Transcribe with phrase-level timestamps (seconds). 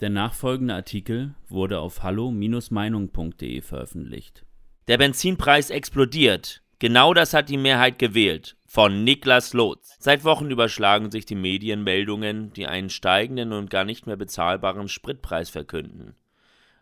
[0.00, 4.44] Der nachfolgende Artikel wurde auf hallo-meinung.de veröffentlicht.
[4.88, 6.62] Der Benzinpreis explodiert.
[6.78, 8.56] Genau das hat die Mehrheit gewählt.
[8.66, 9.96] Von Niklas Lotz.
[9.98, 15.48] Seit Wochen überschlagen sich die Medienmeldungen, die einen steigenden und gar nicht mehr bezahlbaren Spritpreis
[15.48, 16.14] verkünden.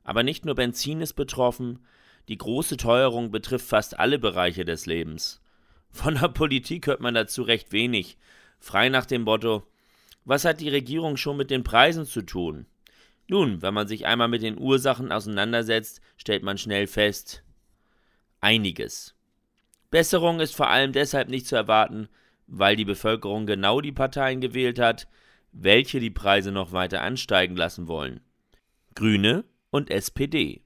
[0.03, 1.79] Aber nicht nur Benzin ist betroffen,
[2.29, 5.41] die große Teuerung betrifft fast alle Bereiche des Lebens.
[5.93, 8.19] Von der Politik hört man dazu recht wenig,
[8.59, 9.62] frei nach dem Motto,
[10.25, 12.67] was hat die Regierung schon mit den Preisen zu tun?
[13.27, 17.43] Nun, wenn man sich einmal mit den Ursachen auseinandersetzt, stellt man schnell fest,
[18.40, 19.14] einiges.
[19.90, 22.08] Besserung ist vor allem deshalb nicht zu erwarten,
[22.46, 25.08] weil die Bevölkerung genau die Parteien gewählt hat,
[25.52, 28.21] welche die Preise noch weiter ansteigen lassen wollen.
[28.94, 30.63] Grüne und SPD.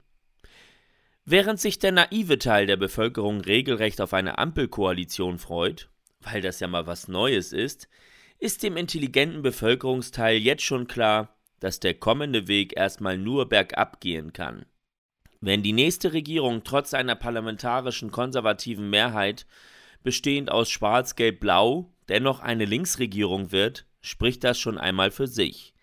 [1.25, 5.89] Während sich der naive Teil der Bevölkerung regelrecht auf eine Ampelkoalition freut,
[6.21, 7.87] weil das ja mal was Neues ist,
[8.39, 14.33] ist dem intelligenten Bevölkerungsteil jetzt schon klar, dass der kommende Weg erstmal nur bergab gehen
[14.33, 14.65] kann.
[15.41, 19.45] Wenn die nächste Regierung trotz einer parlamentarischen konservativen Mehrheit,
[20.03, 25.73] bestehend aus Schwarz-Gelb-Blau, dennoch eine Linksregierung wird, spricht das schon einmal für sich.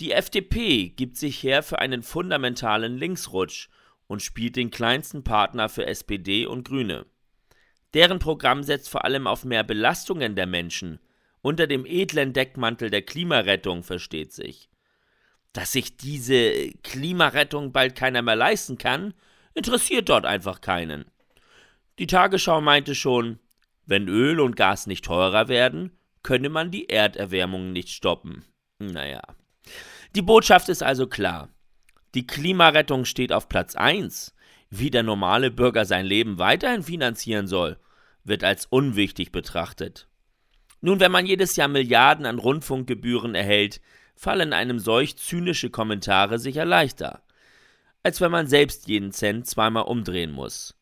[0.00, 3.68] Die FDP gibt sich her für einen fundamentalen Linksrutsch
[4.06, 7.06] und spielt den kleinsten Partner für SPD und Grüne.
[7.94, 10.98] Deren Programm setzt vor allem auf mehr Belastungen der Menschen,
[11.42, 14.71] unter dem edlen Deckmantel der Klimarettung versteht sich.
[15.52, 19.14] Dass sich diese Klimarettung bald keiner mehr leisten kann,
[19.54, 21.04] interessiert dort einfach keinen.
[21.98, 23.38] Die Tagesschau meinte schon,
[23.84, 28.44] wenn Öl und Gas nicht teurer werden, könne man die Erderwärmung nicht stoppen.
[28.78, 29.22] Naja.
[30.14, 31.48] Die Botschaft ist also klar.
[32.14, 34.34] Die Klimarettung steht auf Platz 1.
[34.70, 37.78] Wie der normale Bürger sein Leben weiterhin finanzieren soll,
[38.24, 40.08] wird als unwichtig betrachtet.
[40.82, 43.80] Nun, wenn man jedes Jahr Milliarden an Rundfunkgebühren erhält,
[44.16, 47.22] fallen einem solch zynische Kommentare sicher leichter,
[48.02, 50.76] als wenn man selbst jeden Cent zweimal umdrehen muss.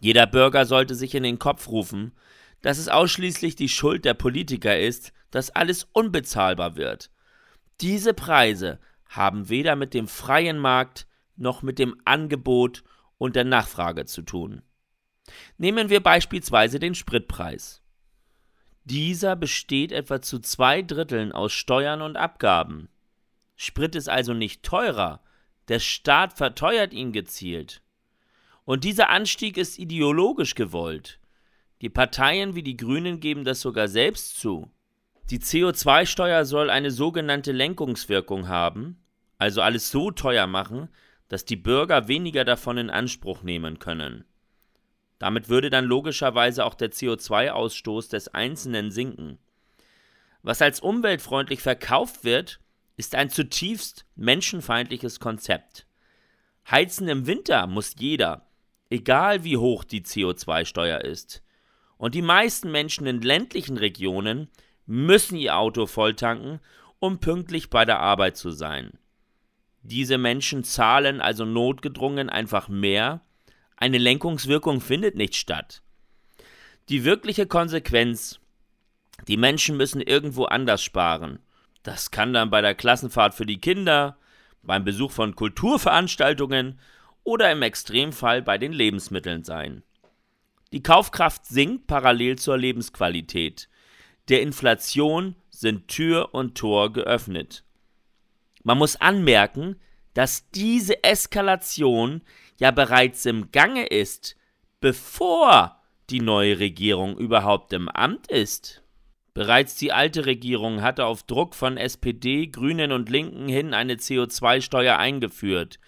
[0.00, 2.12] Jeder Bürger sollte sich in den Kopf rufen,
[2.62, 7.10] dass es ausschließlich die Schuld der Politiker ist, dass alles unbezahlbar wird.
[7.80, 11.06] Diese Preise haben weder mit dem freien Markt
[11.36, 12.82] noch mit dem Angebot
[13.18, 14.62] und der Nachfrage zu tun.
[15.58, 17.82] Nehmen wir beispielsweise den Spritpreis.
[18.86, 22.88] Dieser besteht etwa zu zwei Dritteln aus Steuern und Abgaben.
[23.56, 25.20] Sprit ist also nicht teurer,
[25.66, 27.82] der Staat verteuert ihn gezielt.
[28.64, 31.18] Und dieser Anstieg ist ideologisch gewollt.
[31.80, 34.70] Die Parteien wie die Grünen geben das sogar selbst zu.
[35.30, 39.02] Die CO2-Steuer soll eine sogenannte Lenkungswirkung haben,
[39.36, 40.90] also alles so teuer machen,
[41.26, 44.24] dass die Bürger weniger davon in Anspruch nehmen können.
[45.18, 49.38] Damit würde dann logischerweise auch der CO2-Ausstoß des Einzelnen sinken.
[50.42, 52.60] Was als umweltfreundlich verkauft wird,
[52.96, 55.86] ist ein zutiefst menschenfeindliches Konzept.
[56.70, 58.46] Heizen im Winter muss jeder,
[58.90, 61.42] egal wie hoch die CO2-Steuer ist.
[61.96, 64.48] Und die meisten Menschen in ländlichen Regionen
[64.86, 66.60] müssen ihr Auto volltanken,
[66.98, 68.92] um pünktlich bei der Arbeit zu sein.
[69.82, 73.20] Diese Menschen zahlen also notgedrungen einfach mehr,
[73.76, 75.82] eine Lenkungswirkung findet nicht statt.
[76.88, 78.40] Die wirkliche Konsequenz,
[79.28, 81.40] die Menschen müssen irgendwo anders sparen.
[81.82, 84.18] Das kann dann bei der Klassenfahrt für die Kinder,
[84.62, 86.78] beim Besuch von Kulturveranstaltungen
[87.22, 89.82] oder im Extremfall bei den Lebensmitteln sein.
[90.72, 93.68] Die Kaufkraft sinkt parallel zur Lebensqualität.
[94.28, 97.64] Der Inflation sind Tür und Tor geöffnet.
[98.62, 99.76] Man muss anmerken,
[100.14, 102.22] dass diese Eskalation
[102.58, 104.36] ja bereits im Gange ist,
[104.80, 105.80] bevor
[106.10, 108.82] die neue Regierung überhaupt im Amt ist.
[109.34, 114.96] Bereits die alte Regierung hatte auf Druck von SPD, Grünen und Linken hin eine CO2-Steuer
[114.96, 115.78] eingeführt,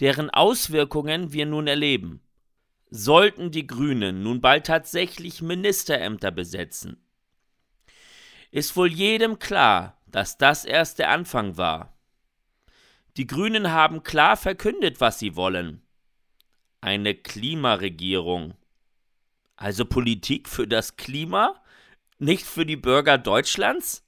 [0.00, 2.20] deren Auswirkungen wir nun erleben.
[2.88, 7.02] Sollten die Grünen nun bald tatsächlich Ministerämter besetzen,
[8.50, 11.98] ist wohl jedem klar, dass das erst der Anfang war.
[13.16, 15.82] Die Grünen haben klar verkündet, was sie wollen
[16.80, 18.54] eine Klimaregierung.
[19.56, 21.62] Also Politik für das Klima,
[22.18, 24.06] nicht für die Bürger Deutschlands?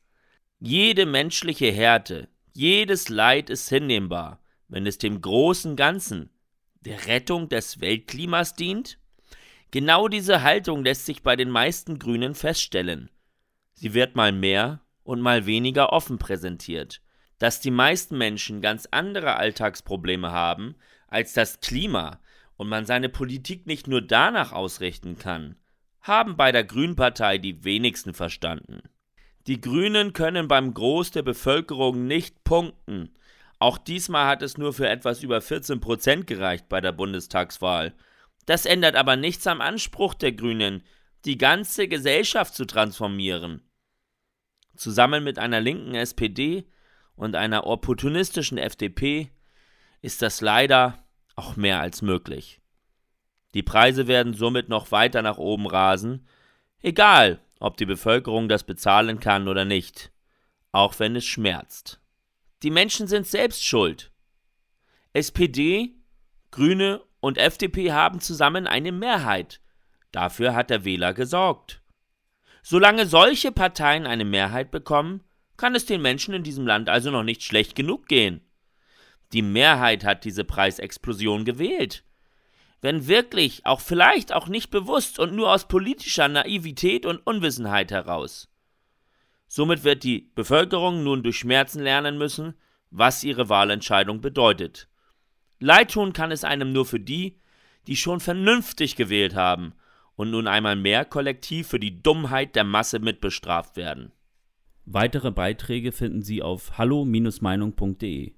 [0.60, 6.30] Jede menschliche Härte, jedes Leid ist hinnehmbar, wenn es dem großen Ganzen,
[6.80, 8.98] der Rettung des Weltklimas dient?
[9.70, 13.10] Genau diese Haltung lässt sich bei den meisten Grünen feststellen.
[13.74, 17.00] Sie wird mal mehr und mal weniger offen präsentiert.
[17.38, 20.74] Dass die meisten Menschen ganz andere Alltagsprobleme haben
[21.06, 22.20] als das Klima,
[22.58, 25.56] und man seine Politik nicht nur danach ausrichten kann,
[26.02, 28.82] haben bei der Grünpartei die wenigsten verstanden.
[29.46, 33.14] Die Grünen können beim Groß der Bevölkerung nicht punkten,
[33.60, 37.92] Auch diesmal hat es nur für etwas über 14 Prozent gereicht bei der Bundestagswahl.
[38.46, 40.84] Das ändert aber nichts am Anspruch der Grünen,
[41.24, 43.62] die ganze Gesellschaft zu transformieren.
[44.76, 46.68] Zusammen mit einer linken SPD
[47.16, 49.32] und einer opportunistischen FDP
[50.02, 51.04] ist das leider
[51.38, 52.60] auch mehr als möglich.
[53.54, 56.26] Die Preise werden somit noch weiter nach oben rasen,
[56.82, 60.12] egal ob die Bevölkerung das bezahlen kann oder nicht,
[60.72, 62.00] auch wenn es schmerzt.
[62.62, 64.12] Die Menschen sind selbst schuld.
[65.12, 65.94] SPD,
[66.50, 69.60] Grüne und FDP haben zusammen eine Mehrheit.
[70.12, 71.80] Dafür hat der Wähler gesorgt.
[72.62, 75.22] Solange solche Parteien eine Mehrheit bekommen,
[75.56, 78.47] kann es den Menschen in diesem Land also noch nicht schlecht genug gehen.
[79.32, 82.04] Die Mehrheit hat diese Preisexplosion gewählt.
[82.80, 88.48] Wenn wirklich, auch vielleicht auch nicht bewusst und nur aus politischer Naivität und Unwissenheit heraus.
[89.48, 92.54] Somit wird die Bevölkerung nun durch Schmerzen lernen müssen,
[92.90, 94.88] was ihre Wahlentscheidung bedeutet.
[95.58, 97.40] Leid tun kann es einem nur für die,
[97.86, 99.74] die schon vernünftig gewählt haben
[100.14, 104.12] und nun einmal mehr kollektiv für die Dummheit der Masse mitbestraft werden.
[104.84, 108.37] Weitere Beiträge finden Sie auf hallo-meinung.de.